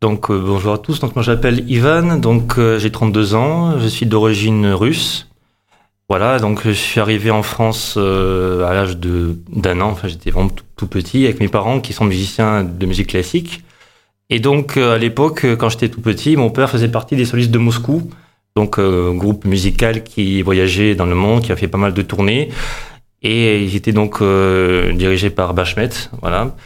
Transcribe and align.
Donc 0.00 0.30
euh, 0.30 0.42
bonjour 0.42 0.72
à 0.72 0.78
tous, 0.78 0.98
donc 1.00 1.14
moi 1.14 1.22
j'appelle 1.22 1.70
Ivan, 1.70 2.16
donc 2.16 2.56
euh, 2.56 2.78
j'ai 2.78 2.90
32 2.90 3.34
ans, 3.34 3.78
je 3.78 3.86
suis 3.86 4.06
d'origine 4.06 4.68
russe. 4.68 5.28
Voilà, 6.08 6.38
donc 6.38 6.62
je 6.64 6.70
suis 6.70 7.00
arrivé 7.00 7.30
en 7.30 7.42
France 7.42 7.96
euh, 7.98 8.64
à 8.64 8.72
l'âge 8.72 8.96
de 8.96 9.36
d'un 9.54 9.78
an, 9.82 9.90
enfin 9.90 10.08
j'étais 10.08 10.30
vraiment 10.30 10.48
tout, 10.76 10.86
petit 10.86 11.26
avec 11.26 11.38
mes 11.40 11.48
parents 11.48 11.80
qui 11.80 11.92
sont 11.92 12.06
musiciens 12.06 12.64
de 12.64 12.86
musique 12.86 13.08
classique. 13.08 13.62
Et 14.30 14.40
donc 14.40 14.78
à 14.78 14.96
l'époque 14.96 15.44
quand 15.58 15.68
j'étais 15.68 15.90
tout 15.90 16.00
petit, 16.00 16.34
mon 16.34 16.48
père 16.48 16.70
faisait 16.70 16.88
partie 16.88 17.14
des 17.14 17.26
solistes 17.26 17.50
de 17.50 17.58
Moscou 17.58 18.10
donc 18.56 18.80
groupe 18.80 19.44
musical 19.44 20.02
qui 20.02 20.42
voyageait 20.42 20.94
dans 20.94 21.06
le 21.06 21.14
monde, 21.14 21.42
qui 21.42 21.52
a 21.52 21.56
fait 21.56 21.68
pas 21.68 21.78
mal 21.78 21.94
de 21.94 22.02
tournées. 22.02 22.48
Et 23.22 23.62
ils 23.62 23.76
étaient 23.76 23.92
donc 23.92 24.22
euh, 24.22 24.92
dirigés 24.92 25.28
par 25.28 25.52
Bachmet, 25.52 25.90
voilà. 26.22 26.56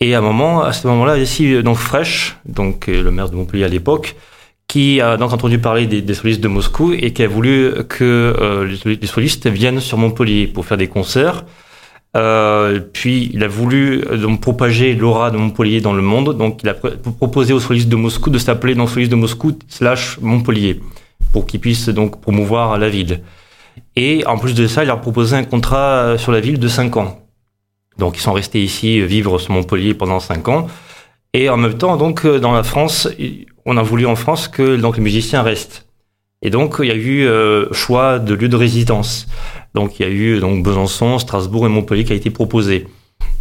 Et 0.00 0.14
à 0.14 0.18
un 0.18 0.22
moment, 0.22 0.62
à 0.62 0.72
ce 0.72 0.86
moment-là, 0.86 1.18
ici 1.18 1.52
euh, 1.52 1.62
donc 1.62 1.76
Fresh, 1.76 2.38
donc 2.46 2.88
euh, 2.88 3.02
le 3.02 3.10
maire 3.10 3.28
de 3.28 3.36
Montpellier 3.36 3.64
à 3.64 3.68
l'époque, 3.68 4.16
qui 4.68 5.02
a 5.02 5.18
donc 5.18 5.32
entendu 5.34 5.58
parler 5.58 5.86
des, 5.86 6.14
solistes 6.14 6.40
de 6.40 6.48
Moscou 6.48 6.92
et 6.92 7.12
qui 7.12 7.22
a 7.22 7.28
voulu 7.28 7.72
que 7.88 8.68
les 8.84 9.06
solistes 9.06 9.46
viennent 9.46 9.80
sur 9.80 9.96
Montpellier 9.96 10.46
pour 10.46 10.66
faire 10.66 10.76
des 10.76 10.88
concerts. 10.88 11.46
puis 12.92 13.30
il 13.32 13.42
a 13.42 13.48
voulu 13.48 14.04
donc 14.20 14.42
propager 14.42 14.94
l'aura 14.94 15.30
de 15.30 15.38
Montpellier 15.38 15.80
dans 15.80 15.94
le 15.94 16.02
monde, 16.02 16.36
donc 16.36 16.60
il 16.62 16.68
a 16.68 16.74
proposé 16.74 17.54
aux 17.54 17.60
solistes 17.60 17.88
de 17.88 17.96
Moscou 17.96 18.28
de 18.28 18.36
s'appeler 18.36 18.74
donc 18.74 18.90
solistes 18.90 19.10
de 19.10 19.16
Moscou 19.16 19.58
slash 19.68 20.18
Montpellier 20.20 20.82
pour 21.32 21.46
qu'ils 21.46 21.60
puissent 21.60 21.88
donc 21.88 22.20
promouvoir 22.20 22.76
la 22.76 22.90
ville. 22.90 23.22
Et 24.00 24.24
en 24.26 24.38
plus 24.38 24.54
de 24.54 24.68
ça, 24.68 24.84
il 24.84 24.86
leur 24.86 24.98
a 24.98 25.00
proposé 25.00 25.34
un 25.34 25.42
contrat 25.42 26.16
sur 26.18 26.30
la 26.30 26.38
ville 26.38 26.60
de 26.60 26.68
5 26.68 26.96
ans. 26.98 27.18
Donc 27.98 28.16
ils 28.16 28.20
sont 28.20 28.32
restés 28.32 28.62
ici 28.62 29.00
vivre 29.00 29.40
sur 29.40 29.52
Montpellier 29.52 29.92
pendant 29.92 30.20
5 30.20 30.46
ans. 30.46 30.68
Et 31.34 31.48
en 31.48 31.56
même 31.56 31.76
temps, 31.76 31.96
donc 31.96 32.24
dans 32.24 32.52
la 32.52 32.62
France, 32.62 33.08
on 33.66 33.76
a 33.76 33.82
voulu 33.82 34.06
en 34.06 34.14
France 34.14 34.46
que 34.46 34.76
donc 34.76 34.98
les 34.98 35.02
musiciens 35.02 35.42
restent. 35.42 35.88
Et 36.42 36.50
donc 36.50 36.76
il 36.78 36.86
y 36.86 36.92
a 36.92 36.94
eu 36.94 37.26
euh, 37.26 37.72
choix 37.72 38.20
de 38.20 38.34
lieu 38.34 38.48
de 38.48 38.54
résidence. 38.54 39.26
Donc 39.74 39.98
il 39.98 40.06
y 40.06 40.08
a 40.08 40.12
eu 40.12 40.38
donc 40.38 40.62
Besançon, 40.62 41.18
Strasbourg 41.18 41.66
et 41.66 41.68
Montpellier 41.68 42.04
qui 42.04 42.12
a 42.12 42.16
été 42.16 42.30
proposé. 42.30 42.86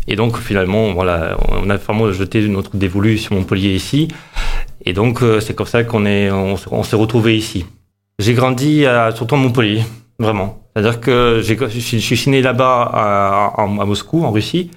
Et 0.07 0.15
donc 0.15 0.39
finalement, 0.39 0.91
voilà, 0.93 1.37
on 1.49 1.69
a 1.69 1.77
vraiment 1.77 2.11
jeté 2.11 2.41
notre 2.47 2.75
dévolu 2.75 3.19
sur 3.19 3.35
Montpellier 3.35 3.75
ici. 3.75 4.07
Et 4.83 4.93
donc 4.93 5.21
euh, 5.21 5.39
c'est 5.39 5.53
comme 5.53 5.67
ça 5.67 5.83
qu'on 5.83 6.07
on 6.07 6.83
s'est 6.83 6.95
retrouvé 6.95 7.37
ici. 7.37 7.67
J'ai 8.17 8.33
grandi 8.33 8.87
à, 8.87 9.11
surtout 9.11 9.35
à 9.35 9.37
Montpellier, 9.37 9.83
vraiment. 10.19 10.61
C'est-à-dire 10.75 10.99
que 10.99 11.41
je 11.41 11.79
suis 11.79 12.31
né 12.31 12.41
là-bas 12.41 12.89
à, 12.93 13.61
à, 13.61 13.65
Moscou, 13.65 14.23
en 14.23 14.31
Russie. 14.31 14.71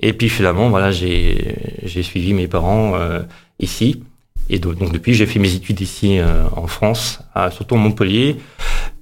Et 0.00 0.12
puis 0.12 0.28
finalement, 0.28 0.68
voilà, 0.68 0.90
j'ai 0.90 2.02
suivi 2.02 2.34
mes 2.34 2.48
parents 2.48 2.94
euh, 2.94 3.20
ici. 3.60 4.02
Et 4.50 4.58
donc, 4.58 4.92
depuis, 4.92 5.14
j'ai 5.14 5.26
fait 5.26 5.38
mes 5.38 5.54
études 5.54 5.80
ici 5.80 6.18
euh, 6.18 6.44
en 6.54 6.66
France, 6.66 7.20
à, 7.34 7.50
surtout 7.50 7.76
à 7.76 7.78
Montpellier. 7.78 8.36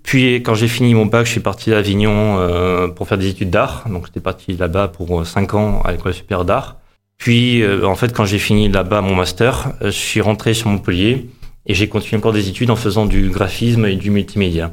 Puis 0.03 0.37
quand 0.37 0.55
j'ai 0.55 0.69
fini 0.69 0.94
mon 0.94 1.06
bac, 1.06 1.27
je 1.27 1.33
suis 1.33 1.41
parti 1.41 1.72
à 1.72 1.78
Avignon 1.78 2.39
euh, 2.39 2.89
pour 2.89 3.09
faire 3.09 3.19
des 3.19 3.28
études 3.28 3.50
d'art. 3.50 3.84
Donc 3.89 4.06
j'étais 4.06 4.21
parti 4.21 4.53
là-bas 4.56 4.89
pour 4.89 5.27
cinq 5.27 5.55
ans 5.55 5.81
à 5.84 5.93
l'école 5.93 6.15
supérieure 6.15 6.45
d'art. 6.45 6.77
Puis 7.19 7.65
en 7.84 7.95
fait, 7.95 8.12
quand 8.12 8.25
j'ai 8.25 8.41
fini 8.41 8.69
là-bas 8.69 9.00
mon 9.00 9.15
master, 9.15 9.72
je 9.81 9.91
suis 9.91 10.21
rentré 10.21 10.55
sur 10.55 10.69
Montpellier. 10.69 11.28
Et 11.66 11.75
j'ai 11.75 11.89
continué 11.89 12.19
encore 12.19 12.33
des 12.33 12.49
études 12.49 12.71
en 12.71 12.77
faisant 12.77 13.06
du 13.06 13.31
graphisme 13.31 13.87
et 13.87 13.95
du 13.95 14.11
multimédia. 14.11 14.72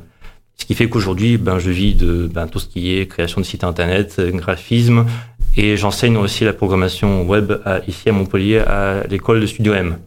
Ce 0.59 0.65
qui 0.65 0.75
fait 0.75 0.87
qu'aujourd'hui, 0.87 1.37
ben, 1.37 1.57
je 1.57 1.71
vis 1.71 1.95
de 1.95 2.29
ben, 2.31 2.47
tout 2.47 2.59
ce 2.59 2.67
qui 2.67 2.95
est 2.95 3.07
création 3.07 3.41
de 3.41 3.45
sites 3.45 3.63
internet, 3.63 4.21
graphisme, 4.33 5.05
et 5.57 5.77
j'enseigne 5.77 6.17
aussi 6.17 6.43
la 6.43 6.53
programmation 6.53 7.23
web 7.23 7.53
à, 7.65 7.79
ici 7.87 8.09
à 8.09 8.11
Montpellier 8.11 8.59
à 8.59 9.03
l'école 9.09 9.41
de 9.41 9.47
Studio 9.47 9.73
M. 9.73 9.97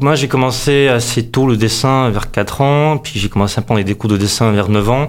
Moi, 0.00 0.14
j'ai 0.14 0.28
commencé 0.28 0.86
assez 0.88 1.26
tôt 1.26 1.46
le 1.46 1.56
dessin, 1.56 2.10
vers 2.10 2.30
4 2.30 2.60
ans, 2.60 2.98
puis 2.98 3.18
j'ai 3.18 3.28
commencé 3.28 3.58
à 3.58 3.62
prendre 3.62 3.82
des 3.82 3.94
cours 3.94 4.08
de 4.08 4.16
dessin 4.16 4.52
vers 4.52 4.68
9 4.68 4.90
ans. 4.90 5.08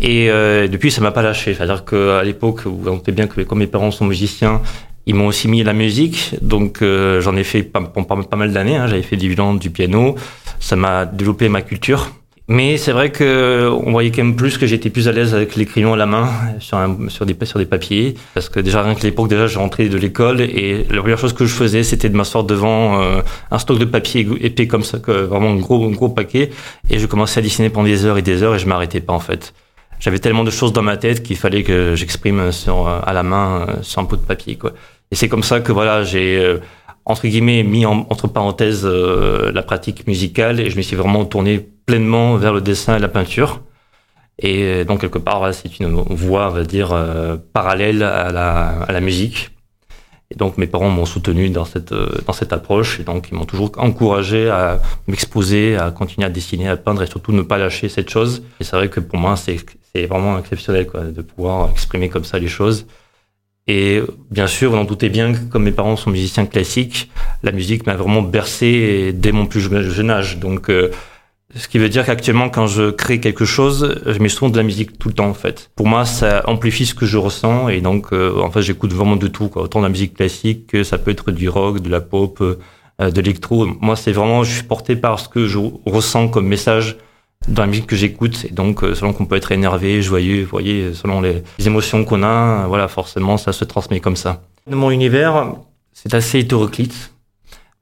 Et 0.00 0.30
euh, 0.30 0.66
depuis, 0.66 0.90
ça 0.90 1.00
m'a 1.00 1.12
pas 1.12 1.22
lâché. 1.22 1.54
C'est-à-dire 1.54 1.84
qu'à 1.84 2.22
l'époque, 2.22 2.62
où 2.66 2.82
on 2.86 3.00
sait 3.04 3.12
bien 3.12 3.28
que 3.28 3.40
comme 3.42 3.60
mes 3.60 3.66
parents 3.66 3.90
sont 3.90 4.04
musiciens, 4.04 4.62
ils 5.06 5.14
m'ont 5.14 5.28
aussi 5.28 5.48
mis 5.48 5.62
la 5.62 5.72
musique. 5.72 6.34
Donc 6.42 6.82
euh, 6.82 7.20
j'en 7.20 7.36
ai 7.36 7.44
fait 7.44 7.62
pas, 7.62 7.80
pas, 7.80 8.36
mal 8.36 8.52
d'années. 8.52 8.76
Hein. 8.76 8.88
J'avais 8.88 9.02
fait 9.02 9.16
du 9.16 9.28
violon, 9.28 9.54
du 9.54 9.70
piano. 9.70 10.16
Ça 10.60 10.76
m'a 10.76 11.06
développé 11.06 11.48
ma 11.48 11.62
culture. 11.62 12.10
Mais 12.48 12.76
c'est 12.76 12.92
vrai 12.92 13.10
que 13.10 13.68
on 13.84 13.90
voyait 13.90 14.12
quand 14.12 14.22
même 14.22 14.36
plus 14.36 14.56
que 14.56 14.66
j'étais 14.66 14.88
plus 14.88 15.08
à 15.08 15.12
l'aise 15.12 15.34
avec 15.34 15.56
les 15.56 15.66
crayons 15.66 15.94
à 15.94 15.96
la 15.96 16.06
main 16.06 16.28
sur, 16.60 16.76
un, 16.76 17.08
sur, 17.08 17.26
des, 17.26 17.36
sur 17.44 17.58
des 17.58 17.66
papiers. 17.66 18.14
Parce 18.34 18.48
que 18.48 18.60
déjà, 18.60 18.82
rien 18.82 18.94
que 18.94 19.02
l'époque, 19.02 19.28
déjà, 19.28 19.48
je 19.48 19.58
rentrais 19.58 19.88
de 19.88 19.98
l'école 19.98 20.40
et 20.40 20.86
la 20.88 21.00
première 21.00 21.18
chose 21.18 21.32
que 21.32 21.44
je 21.44 21.52
faisais, 21.52 21.82
c'était 21.82 22.08
de 22.08 22.16
m'asseoir 22.16 22.44
devant 22.44 23.02
euh, 23.02 23.22
un 23.50 23.58
stock 23.58 23.80
de 23.80 23.84
papier 23.84 24.28
épais 24.40 24.68
comme 24.68 24.84
ça, 24.84 24.98
vraiment 24.98 25.50
un 25.50 25.56
gros, 25.56 25.84
un 25.86 25.90
gros 25.90 26.08
paquet. 26.08 26.50
Et 26.88 27.00
je 27.00 27.06
commençais 27.06 27.40
à 27.40 27.42
dessiner 27.42 27.68
pendant 27.68 27.88
des 27.88 28.04
heures 28.04 28.18
et 28.18 28.22
des 28.22 28.44
heures 28.44 28.54
et 28.54 28.60
je 28.60 28.66
m'arrêtais 28.68 29.00
pas, 29.00 29.12
en 29.12 29.20
fait 29.20 29.52
j'avais 29.98 30.18
tellement 30.18 30.44
de 30.44 30.50
choses 30.50 30.72
dans 30.72 30.82
ma 30.82 30.96
tête 30.96 31.22
qu'il 31.22 31.36
fallait 31.36 31.62
que 31.62 31.94
j'exprime 31.94 32.50
à 33.06 33.12
la 33.12 33.22
main 33.22 33.66
euh, 33.68 33.82
sur 33.82 34.00
un 34.00 34.04
pot 34.04 34.16
de 34.16 34.22
papier 34.22 34.56
quoi. 34.56 34.72
Et 35.10 35.14
c'est 35.14 35.28
comme 35.28 35.42
ça 35.42 35.60
que 35.60 35.72
voilà, 35.72 36.02
j'ai 36.02 36.38
euh, 36.38 36.58
entre 37.04 37.26
guillemets 37.26 37.62
mis 37.62 37.86
entre 37.86 38.28
parenthèses 38.28 38.84
euh, 38.84 39.52
la 39.52 39.62
pratique 39.62 40.06
musicale 40.06 40.60
et 40.60 40.70
je 40.70 40.76
me 40.76 40.82
suis 40.82 40.96
vraiment 40.96 41.24
tourné 41.24 41.58
pleinement 41.86 42.36
vers 42.36 42.52
le 42.52 42.60
dessin 42.60 42.96
et 42.96 43.00
la 43.00 43.08
peinture. 43.08 43.62
Et 44.38 44.84
donc 44.84 45.00
quelque 45.00 45.18
part, 45.18 45.54
c'est 45.54 45.80
une 45.80 45.88
voie, 45.88 46.48
on 46.48 46.50
va 46.50 46.64
dire, 46.64 46.94
parallèle 47.54 48.02
à 48.02 48.30
la, 48.30 49.00
musique. 49.00 49.56
Et 50.30 50.34
donc 50.34 50.58
mes 50.58 50.66
parents 50.66 50.90
m'ont 50.90 51.06
soutenu 51.06 51.50
dans 51.50 51.64
cette 51.64 51.92
euh, 51.92 52.08
dans 52.26 52.32
cette 52.32 52.52
approche 52.52 52.98
et 52.98 53.04
donc 53.04 53.28
ils 53.30 53.34
m'ont 53.36 53.44
toujours 53.44 53.70
encouragé 53.76 54.50
à 54.50 54.80
m'exposer, 55.06 55.76
à 55.76 55.92
continuer 55.92 56.26
à 56.26 56.30
dessiner, 56.30 56.68
à 56.68 56.76
peindre 56.76 57.02
et 57.02 57.06
surtout 57.06 57.32
ne 57.32 57.42
pas 57.42 57.58
lâcher 57.58 57.88
cette 57.88 58.10
chose. 58.10 58.42
Et 58.58 58.64
c'est 58.64 58.76
vrai 58.76 58.88
que 58.88 58.98
pour 58.98 59.18
moi 59.18 59.36
c'est 59.36 59.56
c'est 59.94 60.06
vraiment 60.06 60.38
exceptionnel 60.38 60.88
de 61.14 61.22
pouvoir 61.22 61.70
exprimer 61.70 62.08
comme 62.08 62.24
ça 62.24 62.38
les 62.40 62.48
choses. 62.48 62.86
Et 63.68 64.00
bien 64.30 64.46
sûr, 64.46 64.70
vous 64.70 64.76
en 64.76 64.84
doutez 64.84 65.08
bien 65.08 65.32
comme 65.50 65.64
mes 65.64 65.72
parents 65.72 65.96
sont 65.96 66.10
musiciens 66.10 66.46
classiques, 66.46 67.10
la 67.42 67.52
musique 67.52 67.86
m'a 67.86 67.96
vraiment 67.96 68.22
bercé 68.22 69.12
dès 69.12 69.32
mon 69.32 69.46
plus 69.46 69.60
jeune 69.60 70.10
âge. 70.10 70.38
Donc 70.38 70.70
euh, 70.70 70.90
ce 71.54 71.68
qui 71.68 71.78
veut 71.78 71.88
dire 71.88 72.04
qu'actuellement, 72.04 72.48
quand 72.50 72.66
je 72.66 72.90
crée 72.90 73.20
quelque 73.20 73.44
chose, 73.44 74.00
je 74.04 74.18
mets 74.18 74.28
souvent 74.28 74.50
de 74.50 74.56
la 74.56 74.62
musique 74.62 74.98
tout 74.98 75.08
le 75.08 75.14
temps, 75.14 75.28
en 75.28 75.34
fait. 75.34 75.70
Pour 75.74 75.86
moi, 75.86 76.04
ça 76.04 76.42
amplifie 76.46 76.86
ce 76.86 76.94
que 76.94 77.06
je 77.06 77.16
ressens, 77.16 77.68
et 77.68 77.80
donc, 77.80 78.12
euh, 78.12 78.40
en 78.40 78.50
fait, 78.50 78.62
j'écoute 78.62 78.92
vraiment 78.92 79.16
de 79.16 79.26
tout, 79.28 79.48
quoi. 79.48 79.62
Autant 79.62 79.78
de 79.78 79.84
la 79.84 79.88
musique 79.88 80.14
classique 80.14 80.66
que 80.66 80.82
ça 80.82 80.98
peut 80.98 81.10
être 81.10 81.30
du 81.30 81.48
rock, 81.48 81.80
de 81.80 81.88
la 81.88 82.00
pop, 82.00 82.40
euh, 82.40 82.58
de 82.98 83.20
l'électro. 83.20 83.66
Moi, 83.80 83.96
c'est 83.96 84.12
vraiment, 84.12 84.42
je 84.44 84.52
suis 84.52 84.64
porté 84.64 84.96
par 84.96 85.18
ce 85.20 85.28
que 85.28 85.46
je 85.46 85.58
ressens 85.86 86.28
comme 86.28 86.46
message 86.46 86.98
dans 87.48 87.62
la 87.62 87.68
musique 87.68 87.86
que 87.86 87.96
j'écoute, 87.96 88.44
et 88.48 88.52
donc, 88.52 88.82
euh, 88.82 88.94
selon 88.94 89.12
qu'on 89.12 89.26
peut 89.26 89.36
être 89.36 89.52
énervé, 89.52 90.02
joyeux, 90.02 90.42
vous 90.42 90.50
voyez, 90.50 90.94
selon 90.94 91.20
les, 91.20 91.42
émotions 91.64 92.04
qu'on 92.04 92.22
a, 92.22 92.66
voilà, 92.66 92.88
forcément, 92.88 93.36
ça 93.36 93.52
se 93.52 93.64
transmet 93.64 94.00
comme 94.00 94.16
ça. 94.16 94.42
Dans 94.68 94.76
mon 94.76 94.90
univers, 94.90 95.54
c'est 95.92 96.14
assez 96.14 96.40
hétéroclite 96.40 97.12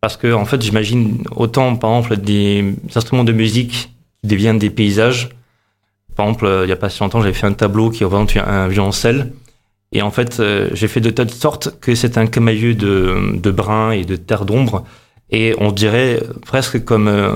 parce 0.00 0.16
que, 0.16 0.32
en 0.32 0.44
fait, 0.44 0.60
j'imagine 0.60 1.24
autant, 1.34 1.76
par 1.76 1.96
exemple, 1.96 2.18
des 2.18 2.74
instruments 2.94 3.24
de 3.24 3.32
musique 3.32 3.90
qui 4.22 4.28
deviennent 4.28 4.58
des 4.58 4.68
paysages. 4.68 5.30
Par 6.14 6.26
exemple, 6.26 6.46
il 6.62 6.66
n'y 6.66 6.72
a 6.72 6.76
pas 6.76 6.90
si 6.90 7.00
longtemps, 7.00 7.22
j'avais 7.22 7.32
fait 7.32 7.46
un 7.46 7.54
tableau 7.54 7.88
qui 7.88 8.04
représente 8.04 8.36
un 8.36 8.68
violoncelle. 8.68 9.32
Et 9.92 10.02
en 10.02 10.10
fait, 10.10 10.40
euh, 10.40 10.68
j'ai 10.74 10.88
fait 10.88 11.00
de 11.00 11.10
telle 11.10 11.30
sorte 11.30 11.80
que 11.80 11.94
c'est 11.94 12.18
un 12.18 12.26
camailleux 12.26 12.74
de, 12.74 13.36
de 13.36 13.50
brun 13.50 13.92
et 13.92 14.04
de 14.04 14.16
terre 14.16 14.44
d'ombre. 14.44 14.84
Et 15.30 15.54
on 15.58 15.72
dirait 15.72 16.22
presque 16.42 16.84
comme, 16.84 17.08
euh, 17.08 17.30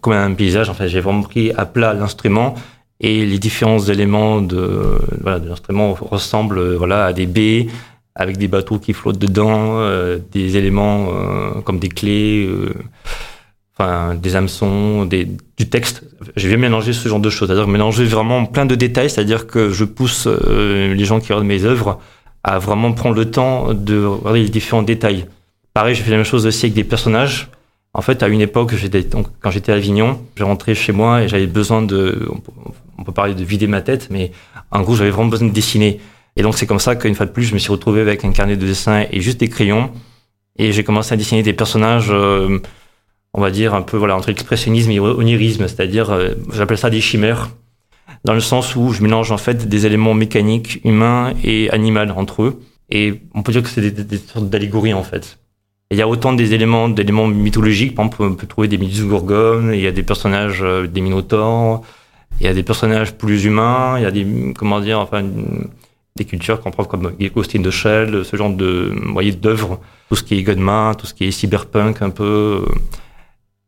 comme 0.00 0.14
un 0.14 0.32
paysage. 0.34 0.70
En 0.70 0.74
j'ai 0.86 1.00
vraiment 1.00 1.22
pris 1.22 1.52
à 1.52 1.66
plat 1.66 1.92
l'instrument 1.94 2.54
et 3.00 3.24
les 3.24 3.38
différents 3.38 3.80
éléments 3.80 4.40
de, 4.40 4.98
voilà, 5.20 5.38
de 5.38 5.48
l'instrument 5.48 5.94
ressemblent 5.94 6.74
voilà, 6.74 7.06
à 7.06 7.12
des 7.12 7.26
baies, 7.26 7.68
avec 8.18 8.36
des 8.36 8.48
bateaux 8.48 8.78
qui 8.78 8.92
flottent 8.92 9.18
dedans, 9.18 9.78
euh, 9.78 10.18
des 10.32 10.56
éléments 10.56 11.08
euh, 11.12 11.60
comme 11.60 11.78
des 11.78 11.88
clés, 11.88 12.44
euh, 12.46 12.74
enfin 13.76 14.16
des 14.16 14.34
hameçons, 14.34 15.04
des, 15.04 15.28
du 15.56 15.68
texte. 15.68 16.02
Je 16.34 16.48
vais 16.48 16.56
mélanger 16.56 16.92
ce 16.92 17.08
genre 17.08 17.20
de 17.20 17.30
choses, 17.30 17.48
c'est-à-dire 17.48 17.68
mélanger 17.68 18.04
vraiment 18.04 18.44
plein 18.44 18.66
de 18.66 18.74
détails, 18.74 19.08
c'est-à-dire 19.08 19.46
que 19.46 19.70
je 19.70 19.84
pousse 19.84 20.26
les 20.26 21.04
gens 21.04 21.20
qui 21.20 21.32
regardent 21.32 21.46
mes 21.46 21.64
œuvres 21.64 22.00
à 22.42 22.58
vraiment 22.58 22.92
prendre 22.92 23.14
le 23.14 23.30
temps 23.30 23.72
de 23.72 24.04
regarder 24.04 24.42
les 24.42 24.48
différents 24.48 24.82
détails. 24.82 25.26
Pareil, 25.78 25.94
j'ai 25.94 26.02
fait 26.02 26.10
la 26.10 26.16
même 26.16 26.26
chose 26.26 26.44
aussi 26.44 26.66
avec 26.66 26.74
des 26.74 26.82
personnages. 26.82 27.50
En 27.94 28.02
fait, 28.02 28.24
à 28.24 28.26
une 28.26 28.40
époque, 28.40 28.74
quand 29.38 29.50
j'étais 29.52 29.70
à 29.70 29.76
Avignon, 29.76 30.20
je 30.34 30.42
rentrais 30.42 30.74
chez 30.74 30.90
moi 30.90 31.22
et 31.22 31.28
j'avais 31.28 31.46
besoin 31.46 31.82
de, 31.82 32.28
on 32.98 33.04
peut 33.04 33.12
parler 33.12 33.36
de 33.36 33.44
vider 33.44 33.68
ma 33.68 33.80
tête, 33.80 34.08
mais 34.10 34.32
en 34.72 34.80
gros, 34.80 34.96
j'avais 34.96 35.10
vraiment 35.10 35.28
besoin 35.28 35.46
de 35.46 35.52
dessiner. 35.52 36.00
Et 36.34 36.42
donc, 36.42 36.56
c'est 36.56 36.66
comme 36.66 36.80
ça 36.80 36.96
qu'une 36.96 37.14
fois 37.14 37.26
de 37.26 37.30
plus, 37.30 37.44
je 37.44 37.54
me 37.54 37.60
suis 37.60 37.70
retrouvé 37.70 38.00
avec 38.00 38.24
un 38.24 38.32
carnet 38.32 38.56
de 38.56 38.66
dessin 38.66 39.04
et 39.12 39.20
juste 39.20 39.38
des 39.38 39.48
crayons. 39.48 39.92
Et 40.58 40.72
j'ai 40.72 40.82
commencé 40.82 41.14
à 41.14 41.16
dessiner 41.16 41.44
des 41.44 41.52
personnages, 41.52 42.08
euh, 42.10 42.58
on 43.32 43.40
va 43.40 43.52
dire, 43.52 43.72
un 43.72 43.82
peu 43.82 43.96
voilà, 43.96 44.16
entre 44.16 44.30
expressionnisme 44.30 44.90
et 44.90 44.98
onirisme, 44.98 45.68
c'est-à-dire, 45.68 46.10
euh, 46.10 46.30
j'appelle 46.52 46.78
ça 46.78 46.90
des 46.90 47.00
chimères, 47.00 47.50
dans 48.24 48.34
le 48.34 48.40
sens 48.40 48.74
où 48.74 48.92
je 48.92 49.00
mélange 49.00 49.30
en 49.30 49.38
fait 49.38 49.68
des 49.68 49.86
éléments 49.86 50.14
mécaniques, 50.14 50.80
humains 50.82 51.34
et 51.44 51.70
animaux 51.70 52.00
entre 52.16 52.42
eux. 52.42 52.60
Et 52.90 53.20
on 53.32 53.44
peut 53.44 53.52
dire 53.52 53.62
que 53.62 53.68
c'est 53.68 53.92
des, 53.92 54.18
sortes 54.18 54.50
d'allégories 54.50 54.92
en 54.92 55.04
fait. 55.04 55.38
Il 55.90 55.96
y 55.96 56.02
a 56.02 56.08
autant 56.08 56.34
des 56.34 56.52
éléments, 56.52 56.88
d'éléments 56.88 57.26
mythologiques, 57.26 57.94
par 57.94 58.06
exemple, 58.06 58.22
on 58.22 58.34
peut 58.34 58.46
trouver 58.46 58.68
des 58.68 58.78
Méduses 58.78 59.06
gorgones, 59.06 59.72
il 59.72 59.80
y 59.80 59.86
a 59.86 59.92
des 59.92 60.02
personnages, 60.02 60.62
euh, 60.62 60.86
des 60.86 61.00
minotaures, 61.00 61.82
il 62.40 62.46
y 62.46 62.48
a 62.48 62.54
des 62.54 62.62
personnages 62.62 63.14
plus 63.14 63.44
humains, 63.44 63.98
il 63.98 64.02
y 64.02 64.06
a 64.06 64.10
des, 64.10 64.52
comment 64.56 64.80
dire, 64.80 65.00
enfin, 65.00 65.24
des 66.16 66.24
cultures 66.24 66.60
qu'on 66.60 66.70
prend 66.70 66.84
comme 66.84 67.12
Ghost 67.34 67.56
in 67.56 67.62
the 67.62 67.70
Shell, 67.70 68.24
ce 68.24 68.36
genre 68.36 68.50
de, 68.50 68.92
voyez, 69.12 69.32
d'œuvres, 69.32 69.80
tout 70.08 70.16
ce 70.16 70.22
qui 70.22 70.38
est 70.38 70.42
Gunma, 70.42 70.94
tout 70.98 71.06
ce 71.06 71.14
qui 71.14 71.24
est 71.24 71.30
cyberpunk 71.30 72.02
un 72.02 72.10
peu. 72.10 72.64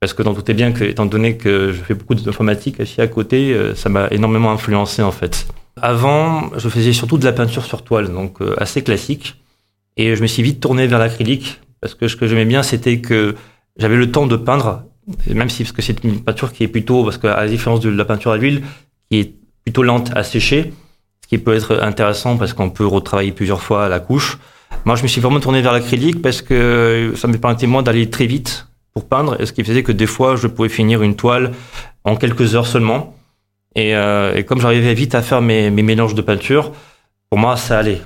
Parce 0.00 0.14
que 0.14 0.22
tout 0.22 0.50
est 0.50 0.54
bien 0.54 0.72
que, 0.72 0.84
étant 0.84 1.06
donné 1.06 1.36
que 1.36 1.72
je 1.72 1.80
fais 1.82 1.94
beaucoup 1.94 2.14
d'informatique 2.14 2.76
à 2.98 3.06
côté, 3.06 3.52
euh, 3.52 3.74
ça 3.74 3.88
m'a 3.88 4.08
énormément 4.10 4.50
influencé 4.50 5.02
en 5.02 5.12
fait. 5.12 5.46
Avant, 5.80 6.50
je 6.56 6.68
faisais 6.68 6.92
surtout 6.92 7.18
de 7.18 7.24
la 7.24 7.32
peinture 7.32 7.64
sur 7.64 7.82
toile, 7.82 8.12
donc 8.12 8.40
euh, 8.40 8.54
assez 8.58 8.82
classique. 8.82 9.36
Et 9.96 10.16
je 10.16 10.22
me 10.22 10.26
suis 10.26 10.42
vite 10.42 10.60
tourné 10.60 10.86
vers 10.86 10.98
l'acrylique, 10.98 11.60
parce 11.80 11.94
que 11.94 12.08
ce 12.08 12.16
que 12.16 12.26
j'aimais 12.26 12.44
bien, 12.44 12.62
c'était 12.62 13.00
que 13.00 13.34
j'avais 13.76 13.96
le 13.96 14.10
temps 14.10 14.26
de 14.26 14.36
peindre 14.36 14.84
même 15.28 15.48
si 15.48 15.64
parce 15.64 15.72
que 15.72 15.82
c'est 15.82 16.02
une 16.04 16.22
peinture 16.22 16.52
qui 16.52 16.64
est 16.64 16.68
plutôt, 16.68 17.04
parce 17.04 17.18
qu'à 17.18 17.36
la 17.36 17.48
différence 17.48 17.80
de 17.80 17.90
la 17.90 18.04
peinture 18.04 18.32
à 18.32 18.36
l'huile, 18.36 18.62
qui 19.10 19.20
est 19.20 19.34
plutôt 19.64 19.82
lente 19.82 20.10
à 20.14 20.22
sécher, 20.22 20.72
ce 21.22 21.28
qui 21.28 21.38
peut 21.38 21.54
être 21.54 21.82
intéressant 21.82 22.36
parce 22.36 22.52
qu'on 22.52 22.70
peut 22.70 22.86
retravailler 22.86 23.32
plusieurs 23.32 23.62
fois 23.62 23.88
la 23.88 24.00
couche. 24.00 24.38
Moi, 24.84 24.96
je 24.96 25.02
me 25.02 25.08
suis 25.08 25.20
vraiment 25.20 25.40
tourné 25.40 25.62
vers 25.62 25.72
l'acrylique 25.72 26.22
parce 26.22 26.42
que 26.42 27.12
ça 27.16 27.28
me 27.28 27.36
permettait 27.38 27.66
moi 27.66 27.82
d'aller 27.82 28.08
très 28.08 28.26
vite 28.26 28.66
pour 28.94 29.08
peindre, 29.08 29.36
ce 29.44 29.52
qui 29.52 29.62
faisait 29.62 29.82
que 29.82 29.92
des 29.92 30.06
fois, 30.06 30.36
je 30.36 30.46
pouvais 30.46 30.68
finir 30.68 31.02
une 31.02 31.14
toile 31.14 31.52
en 32.04 32.16
quelques 32.16 32.54
heures 32.54 32.66
seulement. 32.66 33.14
Et, 33.76 33.94
euh, 33.94 34.34
et 34.34 34.44
comme 34.44 34.60
j'arrivais 34.60 34.94
vite 34.94 35.14
à 35.14 35.22
faire 35.22 35.42
mes, 35.42 35.70
mes, 35.70 35.82
mélanges 35.82 36.14
de 36.14 36.22
peinture, 36.22 36.72
pour 37.28 37.38
moi, 37.38 37.56
ça 37.56 37.78
allait. 37.78 38.02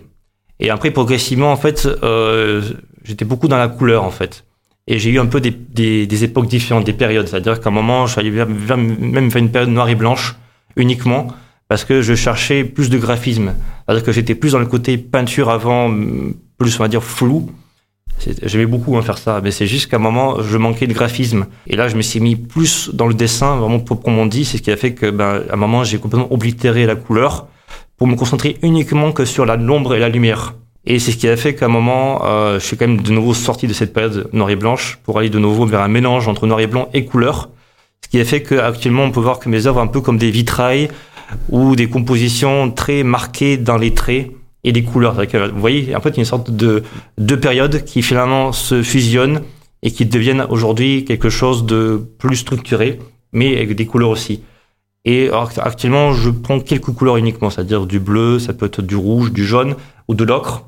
Et 0.60 0.68
après, 0.68 0.90
progressivement, 0.90 1.50
en 1.52 1.56
fait, 1.56 1.86
euh, 2.02 2.60
j'étais 3.04 3.24
beaucoup 3.24 3.48
dans 3.48 3.58
la 3.58 3.68
couleur, 3.68 4.02
en 4.02 4.10
fait. 4.10 4.44
Et 4.86 4.98
j'ai 4.98 5.10
eu 5.10 5.18
un 5.18 5.26
peu 5.26 5.40
des, 5.40 5.50
des, 5.50 6.06
des, 6.06 6.24
époques 6.24 6.46
différentes, 6.46 6.84
des 6.84 6.92
périodes. 6.92 7.28
C'est-à-dire 7.28 7.60
qu'à 7.60 7.70
un 7.70 7.72
moment, 7.72 8.06
je 8.06 8.12
suis 8.12 8.20
allé 8.20 8.30
même 8.30 9.30
faire 9.30 9.40
une 9.40 9.50
période 9.50 9.70
noire 9.70 9.88
et 9.88 9.94
blanche 9.94 10.36
uniquement 10.76 11.28
parce 11.68 11.84
que 11.84 12.02
je 12.02 12.14
cherchais 12.14 12.64
plus 12.64 12.90
de 12.90 12.98
graphisme. 12.98 13.54
C'est-à-dire 13.86 14.04
que 14.04 14.12
j'étais 14.12 14.34
plus 14.34 14.52
dans 14.52 14.58
le 14.58 14.66
côté 14.66 14.98
peinture 14.98 15.48
avant, 15.48 15.90
plus 16.58 16.78
on 16.78 16.82
va 16.82 16.88
dire 16.88 17.02
flou. 17.02 17.50
J'aimais 18.42 18.66
beaucoup 18.66 18.96
hein, 18.96 19.02
faire 19.02 19.18
ça, 19.18 19.40
mais 19.42 19.50
c'est 19.50 19.66
juste 19.66 19.90
qu'à 19.90 19.96
un 19.96 20.00
moment, 20.00 20.40
je 20.40 20.56
manquais 20.56 20.86
de 20.86 20.92
graphisme. 20.92 21.46
Et 21.66 21.76
là, 21.76 21.88
je 21.88 21.96
me 21.96 22.02
suis 22.02 22.20
mis 22.20 22.36
plus 22.36 22.90
dans 22.92 23.06
le 23.06 23.14
dessin, 23.14 23.56
vraiment 23.56 23.80
proprement 23.80 24.26
dit. 24.26 24.44
C'est 24.44 24.58
ce 24.58 24.62
qui 24.62 24.70
a 24.70 24.76
fait 24.76 24.94
que, 24.94 25.10
ben, 25.10 25.42
à 25.48 25.54
un 25.54 25.56
moment, 25.56 25.82
j'ai 25.82 25.98
complètement 25.98 26.32
oblitéré 26.32 26.86
la 26.86 26.94
couleur 26.94 27.48
pour 27.96 28.06
me 28.06 28.16
concentrer 28.16 28.56
uniquement 28.62 29.12
que 29.12 29.24
sur 29.24 29.46
la 29.46 29.56
l'ombre 29.56 29.94
et 29.94 29.98
la 29.98 30.08
lumière. 30.08 30.54
Et 30.86 30.98
c'est 30.98 31.12
ce 31.12 31.16
qui 31.16 31.28
a 31.28 31.36
fait 31.36 31.54
qu'à 31.54 31.66
un 31.66 31.68
moment, 31.68 32.22
euh, 32.24 32.58
je 32.58 32.64
suis 32.64 32.76
quand 32.76 32.86
même 32.86 33.00
de 33.00 33.10
nouveau 33.10 33.32
sorti 33.32 33.66
de 33.66 33.72
cette 33.72 33.94
période 33.94 34.28
noir 34.32 34.50
et 34.50 34.56
blanche 34.56 34.98
pour 35.02 35.18
aller 35.18 35.30
de 35.30 35.38
nouveau 35.38 35.64
vers 35.64 35.80
un 35.80 35.88
mélange 35.88 36.28
entre 36.28 36.46
noir 36.46 36.60
et 36.60 36.66
blanc 36.66 36.90
et 36.92 37.06
couleur. 37.06 37.48
Ce 38.04 38.08
qui 38.10 38.20
a 38.20 38.24
fait 38.24 38.42
qu'actuellement, 38.42 39.04
on 39.04 39.10
peut 39.10 39.20
voir 39.20 39.38
que 39.38 39.48
mes 39.48 39.66
œuvres 39.66 39.80
un 39.80 39.86
peu 39.86 40.02
comme 40.02 40.18
des 40.18 40.30
vitrailles 40.30 40.88
ou 41.48 41.74
des 41.74 41.88
compositions 41.88 42.70
très 42.70 43.02
marquées 43.02 43.56
dans 43.56 43.78
les 43.78 43.94
traits 43.94 44.30
et 44.62 44.72
les 44.72 44.82
couleurs. 44.82 45.14
Vous 45.14 45.60
voyez, 45.60 45.96
en 45.96 46.00
fait, 46.00 46.18
une 46.18 46.26
sorte 46.26 46.50
de 46.50 46.82
deux 47.16 47.40
périodes 47.40 47.84
qui 47.84 48.02
finalement 48.02 48.52
se 48.52 48.82
fusionnent 48.82 49.40
et 49.82 49.90
qui 49.90 50.04
deviennent 50.04 50.46
aujourd'hui 50.50 51.04
quelque 51.06 51.30
chose 51.30 51.64
de 51.64 52.02
plus 52.18 52.36
structuré, 52.36 52.98
mais 53.32 53.56
avec 53.56 53.74
des 53.74 53.86
couleurs 53.86 54.10
aussi. 54.10 54.42
Et 55.06 55.30
actuellement, 55.58 56.12
je 56.12 56.30
prends 56.30 56.60
quelques 56.60 56.92
couleurs 56.92 57.16
uniquement, 57.16 57.50
c'est-à-dire 57.50 57.86
du 57.86 58.00
bleu, 58.00 58.38
ça 58.38 58.52
peut 58.52 58.66
être 58.66 58.82
du 58.82 58.96
rouge, 58.96 59.32
du 59.32 59.44
jaune 59.44 59.76
ou 60.08 60.14
de 60.14 60.24
l'ocre 60.24 60.64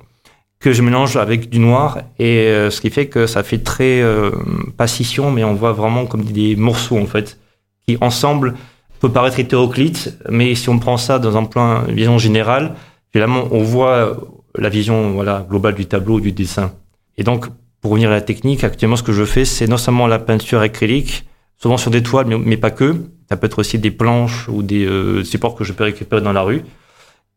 que 0.67 0.73
je 0.73 0.83
mélange 0.83 1.17
avec 1.17 1.49
du 1.49 1.61
noir 1.61 2.01
et 2.19 2.39
euh, 2.39 2.73
ce 2.73 2.81
qui 2.81 2.91
fait 2.91 3.07
que 3.07 3.29
ça 3.29 3.45
fait 3.45 3.59
très 3.59 4.03
euh, 4.03 4.33
pas 4.77 4.89
scission 4.89 5.31
mais 5.31 5.45
on 5.45 5.55
voit 5.55 5.71
vraiment 5.71 6.07
comme 6.07 6.25
des 6.25 6.57
morceaux 6.57 6.99
en 6.99 7.07
fait 7.07 7.39
qui 7.87 7.97
ensemble 8.01 8.55
peut 8.99 9.09
paraître 9.09 9.39
hétéroclite 9.39 10.19
mais 10.29 10.57
si 10.57 10.69
on 10.69 10.81
prend 10.81 10.97
ça 10.97 11.21
dans 11.21 11.37
un 11.37 11.45
plan 11.45 11.83
vision 11.83 12.19
générale 12.19 12.75
finalement 13.13 13.47
on 13.53 13.63
voit 13.63 14.17
la 14.59 14.69
vision 14.69 15.13
voilà 15.13 15.47
globale 15.49 15.77
du 15.77 15.87
tableau 15.87 16.19
du 16.19 16.33
dessin. 16.33 16.73
Et 17.17 17.23
donc 17.23 17.47
pour 17.81 17.93
revenir 17.93 18.11
à 18.11 18.15
la 18.15 18.21
technique 18.21 18.65
actuellement 18.65 18.97
ce 18.97 19.05
que 19.05 19.13
je 19.13 19.25
fais 19.25 19.45
c'est 19.45 19.69
non 19.69 19.77
seulement 19.77 20.09
la 20.09 20.19
peinture 20.19 20.63
acrylique 20.63 21.27
souvent 21.59 21.77
sur 21.77 21.93
des 21.93 22.03
toiles 22.03 22.27
mais, 22.27 22.57
pas 22.57 22.73
que. 22.73 22.97
Ça 23.29 23.37
peut 23.37 23.47
être 23.47 23.61
aussi 23.61 23.79
des 23.79 23.93
planches 23.93 24.49
ou 24.49 24.65
des 24.65 24.85
euh, 24.85 25.23
supports 25.23 25.55
que 25.55 25.63
je 25.63 25.73
peux 25.73 25.85
récupérer 25.85 26.23
dans 26.23 26.33
la 26.33 26.43
rue. 26.43 26.65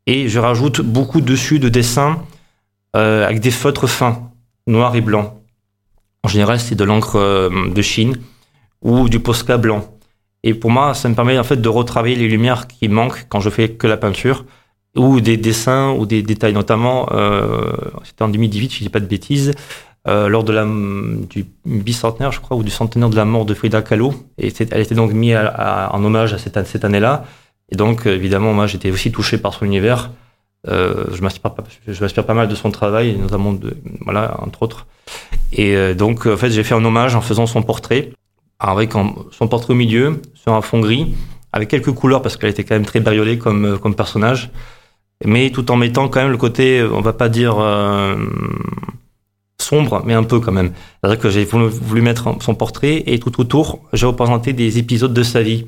Et 0.07 0.27
je 0.29 0.39
rajoute 0.39 0.81
beaucoup 0.81 1.21
dessus 1.21 1.59
de 1.59 1.69
dessins 1.69 2.23
euh, 2.95 3.25
avec 3.25 3.39
des 3.39 3.51
feutres 3.51 3.87
fins, 3.87 4.31
noirs 4.67 4.95
et 4.95 5.01
blancs. 5.01 5.33
En 6.23 6.27
général, 6.27 6.59
c'est 6.59 6.75
de 6.75 6.83
l'encre 6.83 7.17
euh, 7.17 7.69
de 7.69 7.81
Chine 7.81 8.17
ou 8.81 9.09
du 9.09 9.19
Posca 9.19 9.57
blanc. 9.57 9.85
Et 10.43 10.53
pour 10.53 10.71
moi, 10.71 10.93
ça 10.93 11.09
me 11.09 11.15
permet 11.15 11.37
en 11.37 11.43
fait 11.43 11.57
de 11.57 11.69
retravailler 11.69 12.15
les 12.15 12.27
lumières 12.27 12.67
qui 12.67 12.87
manquent 12.87 13.25
quand 13.29 13.41
je 13.41 13.49
fais 13.49 13.71
que 13.71 13.87
la 13.87 13.97
peinture 13.97 14.45
ou 14.95 15.21
des 15.21 15.37
dessins 15.37 15.91
ou 15.91 16.05
des 16.05 16.23
détails. 16.23 16.53
Notamment, 16.53 17.09
euh, 17.11 17.71
c'était 18.03 18.23
en 18.23 18.29
2018, 18.29 18.73
je 18.73 18.79
dis 18.79 18.89
pas 18.89 18.99
de 18.99 19.05
bêtises, 19.05 19.53
euh, 20.07 20.29
lors 20.29 20.43
de 20.43 20.53
la 20.53 20.65
du 20.65 21.45
bicentenaire, 21.65 22.31
je 22.31 22.39
crois, 22.39 22.57
ou 22.57 22.63
du 22.63 22.71
centenaire 22.71 23.09
de 23.09 23.15
la 23.15 23.25
mort 23.25 23.45
de 23.45 23.53
Frida 23.53 23.81
Kahlo. 23.81 24.13
Et 24.37 24.53
elle 24.71 24.81
était 24.81 24.95
donc 24.95 25.11
mise 25.11 25.37
en 25.37 26.03
hommage 26.03 26.33
à 26.33 26.37
cette, 26.37 26.65
cette 26.65 26.85
année-là. 26.85 27.25
Et 27.71 27.75
donc, 27.75 28.05
évidemment, 28.05 28.53
moi, 28.53 28.65
j'étais 28.65 28.91
aussi 28.91 29.11
touché 29.11 29.37
par 29.37 29.53
son 29.53 29.65
univers. 29.65 30.11
Euh, 30.67 31.05
je 31.13 31.21
m'inspire 31.21 32.25
pas, 32.25 32.33
mal 32.33 32.47
de 32.47 32.55
son 32.55 32.71
travail, 32.71 33.17
notamment 33.17 33.53
de, 33.53 33.77
voilà, 34.01 34.37
entre 34.41 34.63
autres. 34.63 34.87
Et 35.53 35.75
euh, 35.75 35.93
donc, 35.93 36.25
en 36.25 36.37
fait, 36.37 36.51
j'ai 36.51 36.63
fait 36.63 36.75
un 36.75 36.83
hommage 36.83 37.15
en 37.15 37.21
faisant 37.21 37.45
son 37.45 37.63
portrait, 37.63 38.11
avec 38.59 38.91
son 38.93 39.47
portrait 39.47 39.73
au 39.73 39.77
milieu, 39.77 40.21
sur 40.33 40.53
un 40.53 40.61
fond 40.61 40.81
gris, 40.81 41.15
avec 41.53 41.69
quelques 41.69 41.91
couleurs 41.93 42.21
parce 42.21 42.35
qu'elle 42.35 42.49
était 42.49 42.63
quand 42.63 42.75
même 42.75 42.85
très 42.85 42.99
bariolée 42.99 43.37
comme, 43.37 43.65
euh, 43.65 43.91
personnage, 43.91 44.51
mais 45.25 45.49
tout 45.49 45.71
en 45.71 45.77
mettant 45.77 46.09
quand 46.09 46.21
même 46.21 46.31
le 46.31 46.37
côté, 46.37 46.83
on 46.83 47.01
va 47.01 47.13
pas 47.13 47.29
dire 47.29 47.55
sombre, 49.61 50.01
mais 50.05 50.13
un 50.13 50.23
peu 50.23 50.39
quand 50.39 50.53
même. 50.53 50.71
C'est-à-dire 51.01 51.19
que 51.19 51.29
j'ai 51.29 51.43
voulu 51.43 52.01
mettre 52.01 52.41
son 52.41 52.55
portrait 52.55 53.03
et 53.05 53.19
tout 53.19 53.41
autour, 53.41 53.81
j'ai 53.91 54.05
représenté 54.05 54.53
des 54.53 54.77
épisodes 54.77 55.13
de 55.13 55.23
sa 55.23 55.41
vie 55.41 55.65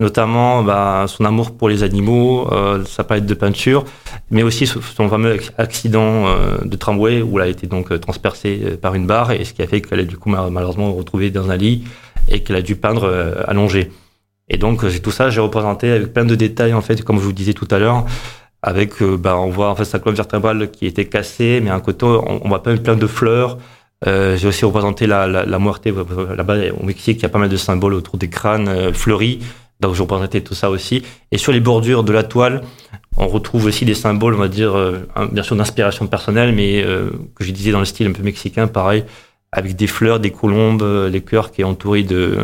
notamment 0.00 0.62
bah, 0.62 1.06
son 1.08 1.24
amour 1.24 1.56
pour 1.56 1.68
les 1.68 1.82
animaux, 1.82 2.48
euh, 2.52 2.84
sa 2.84 3.02
palette 3.02 3.26
de 3.26 3.34
peinture, 3.34 3.84
mais 4.30 4.42
aussi 4.42 4.66
son 4.66 5.08
fameux 5.08 5.38
accident 5.56 6.26
euh, 6.26 6.58
de 6.64 6.76
tramway 6.76 7.22
où 7.22 7.38
elle 7.38 7.46
a 7.46 7.48
été 7.48 7.66
donc 7.66 7.90
euh, 7.90 7.98
transpercée 7.98 8.60
euh, 8.62 8.76
par 8.76 8.94
une 8.94 9.06
barre 9.06 9.30
et 9.30 9.44
ce 9.44 9.54
qui 9.54 9.62
a 9.62 9.66
fait 9.66 9.80
qu'elle 9.80 10.00
est 10.00 10.04
du 10.04 10.18
coup 10.18 10.28
malheureusement 10.28 10.92
retrouvée 10.92 11.30
dans 11.30 11.50
un 11.50 11.56
lit 11.56 11.84
et 12.28 12.40
qu'elle 12.42 12.56
a 12.56 12.62
dû 12.62 12.76
peindre 12.76 13.10
allongée. 13.46 13.90
Et 14.48 14.58
donc 14.58 14.84
tout 15.00 15.10
ça 15.10 15.30
j'ai 15.30 15.40
représenté 15.40 15.90
avec 15.90 16.12
plein 16.12 16.24
de 16.24 16.34
détails 16.34 16.74
en 16.74 16.82
fait, 16.82 17.02
comme 17.02 17.18
je 17.18 17.24
vous 17.24 17.32
disais 17.32 17.54
tout 17.54 17.68
à 17.70 17.78
l'heure, 17.78 18.04
avec 18.62 19.02
bah, 19.02 19.36
on 19.38 19.48
voit 19.48 19.70
en 19.70 19.76
fait 19.76 19.84
sa 19.84 19.98
colonne 19.98 20.16
vertébrale 20.16 20.70
qui 20.70 20.86
était 20.86 21.06
cassée, 21.06 21.60
mais 21.62 21.70
un 21.70 21.80
côté 21.80 22.04
on, 22.04 22.44
on 22.44 22.48
voit 22.48 22.62
plein, 22.62 22.96
de 22.96 23.06
fleurs. 23.06 23.58
Euh, 24.06 24.36
j'ai 24.36 24.48
aussi 24.48 24.64
représenté 24.64 25.06
la, 25.06 25.26
la, 25.26 25.46
la 25.46 25.58
muerte 25.58 25.86
là-bas 25.86 26.56
au 26.78 26.84
Mexique, 26.84 27.18
il 27.18 27.22
y 27.22 27.26
a 27.26 27.28
pas 27.28 27.38
mal 27.38 27.48
de 27.48 27.56
symboles 27.56 27.94
autour 27.94 28.18
des 28.18 28.28
crânes 28.28 28.92
fleuris. 28.92 29.38
Donc 29.80 29.94
je 29.94 30.02
représentais 30.02 30.40
tout 30.40 30.54
ça 30.54 30.70
aussi. 30.70 31.02
Et 31.32 31.38
sur 31.38 31.52
les 31.52 31.60
bordures 31.60 32.02
de 32.02 32.12
la 32.12 32.22
toile, 32.22 32.62
on 33.16 33.28
retrouve 33.28 33.66
aussi 33.66 33.84
des 33.84 33.94
symboles, 33.94 34.34
on 34.34 34.38
va 34.38 34.48
dire, 34.48 34.74
euh, 34.74 35.06
bien 35.32 35.42
sûr 35.42 35.56
d'inspiration 35.56 36.06
personnelle, 36.06 36.54
mais 36.54 36.82
euh, 36.82 37.10
que 37.34 37.44
je 37.44 37.50
disais 37.50 37.72
dans 37.72 37.78
le 37.80 37.84
style 37.84 38.06
un 38.06 38.12
peu 38.12 38.22
mexicain, 38.22 38.66
pareil, 38.66 39.04
avec 39.52 39.76
des 39.76 39.86
fleurs, 39.86 40.20
des 40.20 40.30
colombes, 40.30 40.82
euh, 40.82 41.08
les 41.08 41.20
cœurs 41.20 41.50
qui 41.52 41.60
est 41.60 41.64
entouré 41.64 42.02
de, 42.02 42.38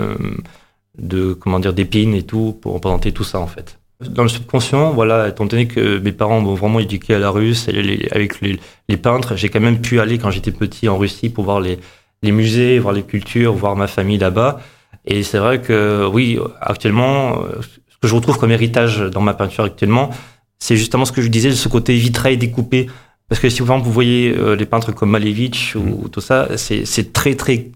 de 0.98 1.32
comment 1.32 1.58
dire, 1.58 1.72
d'épines 1.72 2.14
et 2.14 2.22
tout, 2.22 2.58
pour 2.60 2.74
représenter 2.74 3.12
tout 3.12 3.24
ça 3.24 3.38
en 3.38 3.46
fait. 3.46 3.78
Dans 4.00 4.24
le 4.24 4.28
subconscient, 4.28 4.90
voilà, 4.92 5.28
étant 5.28 5.46
donné 5.46 5.68
que 5.68 5.98
mes 5.98 6.10
parents 6.10 6.40
m'ont 6.40 6.54
vraiment 6.54 6.80
éduqué 6.80 7.14
à 7.14 7.18
la 7.18 7.30
russe, 7.30 7.68
avec 8.10 8.40
les, 8.40 8.58
les 8.88 8.96
peintres, 8.96 9.36
j'ai 9.36 9.48
quand 9.48 9.60
même 9.60 9.80
pu 9.80 10.00
aller 10.00 10.18
quand 10.18 10.30
j'étais 10.30 10.50
petit 10.50 10.88
en 10.88 10.98
Russie 10.98 11.28
pour 11.28 11.44
voir 11.44 11.60
les, 11.60 11.78
les 12.22 12.32
musées, 12.32 12.78
voir 12.78 12.94
les 12.94 13.02
cultures, 13.02 13.52
voir 13.52 13.76
ma 13.76 13.86
famille 13.86 14.18
là-bas. 14.18 14.60
Et 15.04 15.22
c'est 15.22 15.38
vrai 15.38 15.60
que 15.60 16.06
oui, 16.06 16.38
actuellement, 16.60 17.42
ce 17.60 17.96
que 18.00 18.08
je 18.08 18.14
retrouve 18.14 18.38
comme 18.38 18.52
héritage 18.52 19.00
dans 19.00 19.20
ma 19.20 19.34
peinture 19.34 19.64
actuellement, 19.64 20.10
c'est 20.58 20.76
justement 20.76 21.04
ce 21.04 21.12
que 21.12 21.22
je 21.22 21.28
disais, 21.28 21.52
ce 21.52 21.68
côté 21.68 21.96
vitrail 21.96 22.36
découpé. 22.36 22.88
Parce 23.28 23.40
que 23.40 23.48
si 23.48 23.62
vous 23.62 23.82
voyez 23.82 24.34
les 24.56 24.66
peintres 24.66 24.92
comme 24.92 25.10
Malevich 25.10 25.74
ou, 25.74 26.08
tout 26.08 26.20
ça, 26.20 26.48
c'est 26.56 27.12
très 27.12 27.34
très 27.34 27.70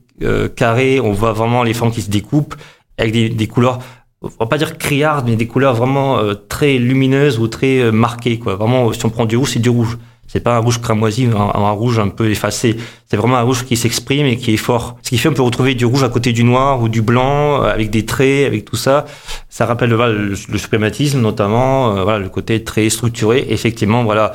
carré. 0.55 1.01
On 1.01 1.13
voit 1.13 1.33
vraiment 1.33 1.63
les 1.63 1.75
formes 1.75 1.91
qui 1.91 2.03
se 2.03 2.11
découpent 2.11 2.55
avec 2.99 3.13
des, 3.13 3.29
des 3.29 3.47
couleurs 3.49 3.81
on 4.23 4.45
va 4.45 4.47
pas 4.47 4.59
dire 4.59 4.79
criardes, 4.79 5.29
mais 5.29 5.37
des 5.37 5.47
couleurs 5.47 5.75
vraiment 5.75 6.19
très 6.49 6.79
lumineuses 6.79 7.39
ou 7.39 7.49
très 7.49 7.91
marquées. 7.93 8.39
Quoi. 8.39 8.57
Vraiment, 8.57 8.93
si 8.93 9.05
on 9.05 9.11
prend 9.11 9.27
du 9.27 9.37
rouge, 9.37 9.51
c'est 9.53 9.61
du 9.61 9.69
rouge. 9.69 9.99
C'est 10.29 10.41
pas 10.41 10.57
un 10.57 10.59
rouge 10.59 10.81
cramoisi, 10.81 11.27
un, 11.27 11.71
rouge 11.71 11.99
un 11.99 12.09
peu 12.09 12.31
effacé. 12.31 12.77
C'est 13.09 13.17
vraiment 13.17 13.37
un 13.37 13.43
rouge 13.43 13.65
qui 13.65 13.77
s'exprime 13.77 14.27
et 14.27 14.37
qui 14.37 14.55
est 14.55 14.57
fort. 14.57 14.97
Ce 15.03 15.11
qui 15.11 15.19
fait 15.19 15.29
on 15.29 15.35
peut 15.35 15.43
retrouver 15.43 15.75
du 15.75 15.85
rouge 15.85 16.03
à 16.03 16.09
côté 16.09 16.33
du 16.33 16.43
noir 16.43 16.83
ou 16.83 16.89
du 16.89 17.03
blanc 17.03 17.63
euh, 17.63 17.73
avec 17.73 17.91
des 17.91 18.05
traits, 18.05 18.47
avec 18.47 18.65
tout 18.65 18.77
ça. 18.77 19.05
Ça 19.49 19.67
rappelle 19.67 19.95
voilà, 19.95 20.13
le, 20.13 20.35
le 20.49 20.59
suprématisme 20.59 21.21
notamment, 21.21 21.97
euh, 21.97 22.03
voilà, 22.03 22.19
le 22.19 22.29
côté 22.29 22.65
très 22.65 22.89
structuré. 22.91 23.47
Effectivement, 23.51 24.05
voilà. 24.05 24.33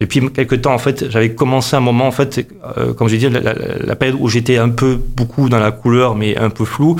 Depuis 0.00 0.28
quelques 0.32 0.62
temps, 0.62 0.74
en 0.74 0.78
fait, 0.78 1.08
j'avais 1.08 1.34
commencé 1.34 1.76
un 1.76 1.80
moment, 1.80 2.08
en 2.08 2.10
fait, 2.10 2.46
euh, 2.76 2.92
comme 2.94 3.08
j'ai 3.08 3.16
dit, 3.16 3.28
la, 3.30 3.40
la, 3.40 3.54
la, 3.54 3.96
période 3.96 4.18
où 4.20 4.28
j'étais 4.28 4.58
un 4.58 4.68
peu 4.70 4.96
beaucoup 4.96 5.48
dans 5.48 5.60
la 5.60 5.70
couleur, 5.70 6.16
mais 6.16 6.36
un 6.36 6.50
peu 6.50 6.64
flou. 6.64 6.96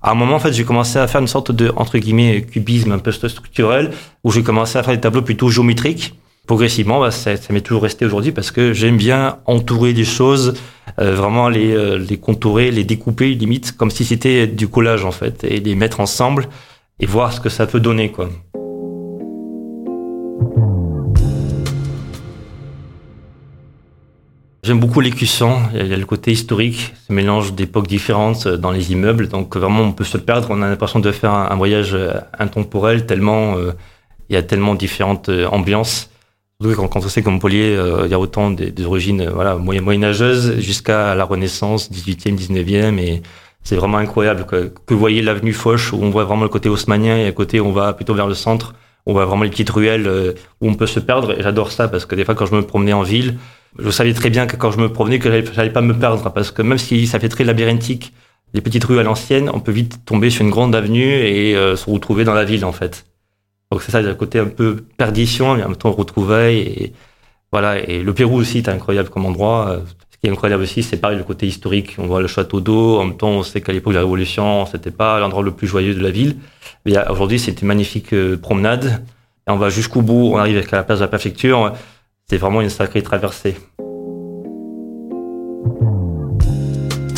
À 0.00 0.12
un 0.12 0.14
moment, 0.14 0.36
en 0.36 0.38
fait, 0.38 0.52
j'ai 0.52 0.64
commencé 0.64 0.98
à 1.00 1.08
faire 1.08 1.20
une 1.20 1.26
sorte 1.26 1.50
de 1.50 1.72
entre 1.74 1.98
guillemets 1.98 2.42
cubisme 2.42 2.92
un 2.92 3.00
peu 3.00 3.10
structurel, 3.10 3.90
où 4.22 4.30
j'ai 4.30 4.44
commencé 4.44 4.78
à 4.78 4.84
faire 4.84 4.94
des 4.94 5.00
tableaux 5.00 5.22
plutôt 5.22 5.48
géométriques 5.48 6.14
progressivement, 6.48 6.98
bah, 6.98 7.10
ça, 7.10 7.36
ça 7.36 7.52
m'est 7.52 7.60
toujours 7.60 7.82
resté 7.82 8.06
aujourd'hui 8.06 8.32
parce 8.32 8.50
que 8.50 8.72
j'aime 8.72 8.96
bien 8.96 9.38
entourer 9.44 9.92
les 9.92 10.06
choses, 10.06 10.54
euh, 10.98 11.14
vraiment 11.14 11.50
les, 11.50 11.72
euh, 11.72 11.98
les 11.98 12.16
contourer, 12.16 12.70
les 12.70 12.84
découper 12.84 13.34
limite 13.34 13.76
comme 13.76 13.90
si 13.90 14.04
c'était 14.04 14.46
du 14.46 14.66
collage 14.66 15.04
en 15.04 15.12
fait, 15.12 15.44
et 15.44 15.60
les 15.60 15.74
mettre 15.74 16.00
ensemble 16.00 16.48
et 17.00 17.06
voir 17.06 17.34
ce 17.34 17.40
que 17.40 17.50
ça 17.50 17.66
peut 17.66 17.80
donner 17.80 18.10
quoi. 18.10 18.30
J'aime 24.64 24.80
beaucoup 24.80 25.00
l'écusson, 25.00 25.58
il 25.74 25.86
y 25.86 25.92
a 25.94 25.96
le 25.98 26.06
côté 26.06 26.32
historique, 26.32 26.94
ce 27.06 27.12
mélange 27.12 27.52
d'époques 27.52 27.88
différentes 27.88 28.46
euh, 28.46 28.56
dans 28.56 28.70
les 28.70 28.90
immeubles, 28.90 29.28
donc 29.28 29.54
vraiment 29.54 29.82
on 29.82 29.92
peut 29.92 30.04
se 30.04 30.16
perdre, 30.16 30.48
on 30.50 30.62
a 30.62 30.68
l'impression 30.68 30.98
de 30.98 31.12
faire 31.12 31.34
un, 31.34 31.56
voyage 31.56 31.94
intemporel 32.38 33.04
tellement 33.04 33.56
il 34.30 34.34
y 34.34 34.36
a 34.36 34.42
tellement 34.42 34.74
différentes 34.74 35.30
ambiances. 35.50 36.10
Quand, 36.60 36.88
quand 36.88 37.04
on 37.04 37.08
sait 37.08 37.22
qu'en 37.22 37.30
Montpellier, 37.30 37.76
euh, 37.76 38.02
il 38.06 38.10
y 38.10 38.14
a 38.14 38.18
autant 38.18 38.50
des, 38.50 38.84
origines 38.84 39.20
euh, 39.20 39.30
voilà, 39.30 39.54
moyen, 39.54 39.80
moyenâgeuses 39.80 40.58
jusqu'à 40.58 41.14
la 41.14 41.22
Renaissance, 41.22 41.88
18e, 41.92 42.36
19e, 42.36 42.98
et 42.98 43.22
c'est 43.62 43.76
vraiment 43.76 43.98
incroyable. 43.98 44.44
Que, 44.44 44.72
que 44.84 44.92
vous 44.92 44.98
voyez 44.98 45.22
l'avenue 45.22 45.52
Foch, 45.52 45.92
où 45.92 46.02
on 46.02 46.10
voit 46.10 46.24
vraiment 46.24 46.42
le 46.42 46.48
côté 46.48 46.68
haussmanien, 46.68 47.16
et 47.16 47.26
à 47.26 47.32
côté, 47.32 47.60
on 47.60 47.70
va 47.70 47.92
plutôt 47.92 48.12
vers 48.12 48.26
le 48.26 48.34
centre, 48.34 48.74
on 49.06 49.12
voit 49.12 49.24
vraiment 49.24 49.44
les 49.44 49.50
petites 49.50 49.70
ruelles 49.70 50.08
euh, 50.08 50.32
où 50.60 50.68
on 50.68 50.74
peut 50.74 50.88
se 50.88 50.98
perdre, 50.98 51.38
et 51.38 51.44
j'adore 51.44 51.70
ça, 51.70 51.86
parce 51.86 52.06
que 52.06 52.16
des 52.16 52.24
fois, 52.24 52.34
quand 52.34 52.46
je 52.46 52.56
me 52.56 52.62
promenais 52.62 52.92
en 52.92 53.04
ville, 53.04 53.38
je 53.78 53.90
savais 53.90 54.12
très 54.12 54.28
bien 54.28 54.48
que 54.48 54.56
quand 54.56 54.72
je 54.72 54.78
me 54.78 54.92
promenais, 54.92 55.20
que 55.20 55.30
j'allais 55.30 55.70
pas 55.70 55.80
me 55.80 55.94
perdre, 55.94 56.32
parce 56.32 56.50
que 56.50 56.62
même 56.62 56.78
si 56.78 57.06
ça 57.06 57.20
fait 57.20 57.28
très 57.28 57.44
labyrinthique, 57.44 58.12
les 58.52 58.62
petites 58.62 58.82
rues 58.82 58.98
à 58.98 59.04
l'ancienne, 59.04 59.48
on 59.54 59.60
peut 59.60 59.70
vite 59.70 60.04
tomber 60.04 60.28
sur 60.28 60.44
une 60.44 60.50
grande 60.50 60.74
avenue 60.74 61.04
et 61.04 61.54
se 61.54 61.88
retrouver 61.88 62.24
dans 62.24 62.34
la 62.34 62.44
ville, 62.44 62.64
en 62.64 62.72
fait. 62.72 63.04
Donc 63.70 63.82
c'est 63.82 63.92
ça, 63.92 64.00
il 64.00 64.04
y 64.04 64.06
a 64.06 64.10
le 64.10 64.16
côté 64.16 64.38
un 64.38 64.46
peu 64.46 64.76
perdition, 64.96 65.54
mais 65.54 65.62
en 65.62 65.68
même 65.68 65.76
temps 65.76 65.92
retrouvailles. 65.92 66.58
Et, 66.58 66.92
voilà. 67.52 67.78
Et 67.78 68.02
le 68.02 68.14
Pérou 68.14 68.36
aussi 68.36 68.58
est 68.58 68.68
incroyable 68.68 69.08
comme 69.10 69.26
endroit. 69.26 69.82
Ce 70.10 70.18
qui 70.18 70.26
est 70.26 70.30
incroyable 70.30 70.62
aussi, 70.62 70.82
c'est 70.82 70.96
pareil, 70.96 71.18
le 71.18 71.24
côté 71.24 71.46
historique. 71.46 71.96
On 71.98 72.06
voit 72.06 72.20
le 72.20 72.26
château 72.26 72.60
d'eau. 72.60 72.98
En 72.98 73.04
même 73.04 73.16
temps, 73.16 73.30
on 73.30 73.42
sait 73.42 73.60
qu'à 73.60 73.72
l'époque 73.72 73.92
de 73.92 73.98
la 73.98 74.04
Révolution, 74.04 74.66
c'était 74.66 74.90
pas 74.90 75.20
l'endroit 75.20 75.42
le 75.42 75.52
plus 75.52 75.66
joyeux 75.66 75.94
de 75.94 76.02
la 76.02 76.10
ville. 76.10 76.36
Mais 76.84 76.94
aujourd'hui, 77.08 77.38
c'est 77.38 77.60
une 77.60 77.68
magnifique 77.68 78.12
euh, 78.14 78.36
promenade. 78.36 79.04
Et 79.46 79.50
on 79.50 79.56
va 79.56 79.68
jusqu'au 79.68 80.02
bout. 80.02 80.32
On 80.34 80.38
arrive 80.38 80.58
à 80.58 80.76
la 80.76 80.82
place 80.82 80.98
de 80.98 81.04
la 81.04 81.08
préfecture. 81.08 81.72
C'est 82.26 82.38
vraiment 82.38 82.60
une 82.60 82.70
sacrée 82.70 83.02
traversée. 83.02 83.56